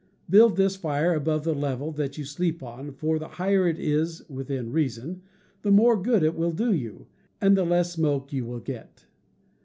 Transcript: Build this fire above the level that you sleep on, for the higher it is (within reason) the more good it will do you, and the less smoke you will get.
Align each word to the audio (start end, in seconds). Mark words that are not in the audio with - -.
Build 0.27 0.55
this 0.57 0.75
fire 0.75 1.13
above 1.13 1.43
the 1.43 1.53
level 1.53 1.91
that 1.91 2.17
you 2.17 2.23
sleep 2.25 2.63
on, 2.63 2.91
for 2.91 3.19
the 3.19 3.27
higher 3.27 3.67
it 3.67 3.77
is 3.77 4.27
(within 4.27 4.71
reason) 4.71 5.21
the 5.61 5.69
more 5.69 5.95
good 5.95 6.23
it 6.23 6.33
will 6.33 6.51
do 6.53 6.73
you, 6.73 7.05
and 7.39 7.55
the 7.55 7.63
less 7.65 7.93
smoke 7.93 8.33
you 8.33 8.43
will 8.43 8.61
get. 8.61 9.05